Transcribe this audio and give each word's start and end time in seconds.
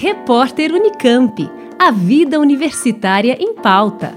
Repórter 0.00 0.72
Unicamp. 0.72 1.50
A 1.76 1.90
vida 1.90 2.38
universitária 2.38 3.36
em 3.40 3.52
pauta. 3.52 4.16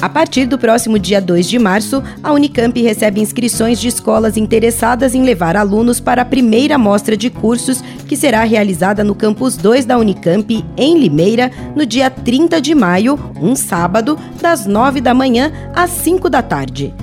A 0.00 0.08
partir 0.08 0.46
do 0.46 0.56
próximo 0.56 0.98
dia 0.98 1.20
2 1.20 1.46
de 1.46 1.58
março, 1.58 2.02
a 2.22 2.32
Unicamp 2.32 2.80
recebe 2.80 3.20
inscrições 3.20 3.78
de 3.78 3.88
escolas 3.88 4.38
interessadas 4.38 5.14
em 5.14 5.22
levar 5.22 5.54
alunos 5.54 6.00
para 6.00 6.22
a 6.22 6.24
primeira 6.24 6.78
mostra 6.78 7.14
de 7.14 7.28
cursos, 7.28 7.82
que 8.06 8.16
será 8.16 8.44
realizada 8.44 9.02
no 9.02 9.14
campus 9.14 9.56
2 9.56 9.84
da 9.84 9.98
Unicamp, 9.98 10.64
em 10.76 10.98
Limeira, 10.98 11.50
no 11.74 11.84
dia 11.84 12.08
30 12.08 12.60
de 12.60 12.74
maio, 12.74 13.18
um 13.40 13.54
sábado, 13.54 14.18
das 14.40 14.66
9 14.66 15.00
da 15.00 15.12
manhã 15.12 15.52
às 15.74 15.90
5 15.90 16.30
da 16.30 16.42
tarde. 16.42 16.94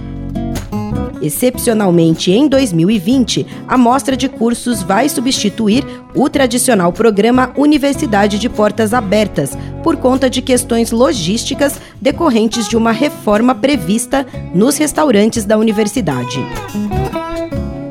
Excepcionalmente, 1.23 2.34
em 2.34 2.50
2020, 2.50 3.48
a 3.66 3.78
mostra 3.78 4.18
de 4.18 4.28
cursos 4.28 4.84
vai 4.84 5.08
substituir 5.08 5.86
o 6.14 6.30
tradicional 6.30 6.92
programa 6.92 7.54
Universidade 7.56 8.38
de 8.38 8.50
Portas 8.50 8.94
Abertas, 8.94 9.58
por 9.81 9.95
conta 9.95 10.30
de 10.30 10.42
questões 10.42 10.92
logísticas 10.92 11.80
decorrentes 12.02 12.67
de 12.67 12.76
uma 12.76 12.92
reforma 12.92 13.56
prevista 13.56 14.28
nos 14.54 14.76
restaurantes 14.76 15.45
da 15.45 15.58
universidade. 15.58 16.45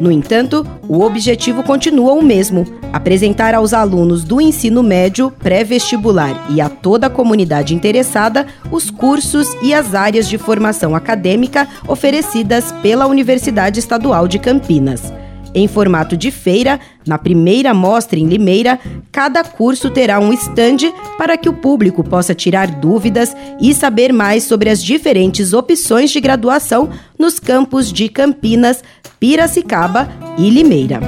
No 0.02 0.10
entanto, 0.10 0.66
o 0.88 1.02
objetivo 1.02 1.62
continua 1.62 2.12
o 2.12 2.20
mesmo: 2.20 2.66
apresentar 2.92 3.54
aos 3.54 3.72
alunos 3.72 4.24
do 4.24 4.40
ensino 4.40 4.82
médio, 4.82 5.30
pré-vestibular 5.30 6.50
e 6.50 6.60
a 6.60 6.68
toda 6.68 7.06
a 7.06 7.10
comunidade 7.10 7.72
interessada 7.72 8.48
os 8.72 8.90
cursos 8.90 9.46
e 9.62 9.72
as 9.72 9.94
áreas 9.94 10.28
de 10.28 10.38
formação 10.38 10.96
acadêmica 10.96 11.68
oferecidas 11.86 12.72
pela 12.82 13.06
Universidade 13.06 13.78
Estadual 13.78 14.26
de 14.26 14.40
Campinas. 14.40 15.12
Em 15.54 15.68
formato 15.68 16.16
de 16.16 16.30
feira, 16.30 16.80
na 17.06 17.18
primeira 17.18 17.74
mostra 17.74 18.18
em 18.18 18.26
Limeira, 18.26 18.80
cada 19.10 19.44
curso 19.44 19.90
terá 19.90 20.18
um 20.18 20.32
estande 20.32 20.92
para 21.18 21.36
que 21.36 21.48
o 21.48 21.52
público 21.52 22.02
possa 22.02 22.34
tirar 22.34 22.70
dúvidas 22.70 23.36
e 23.60 23.74
saber 23.74 24.12
mais 24.12 24.44
sobre 24.44 24.70
as 24.70 24.82
diferentes 24.82 25.52
opções 25.52 26.10
de 26.10 26.20
graduação 26.20 26.88
nos 27.18 27.38
campos 27.38 27.92
de 27.92 28.08
Campinas, 28.08 28.82
Piracicaba 29.20 30.08
e 30.38 30.48
Limeira. 30.48 31.00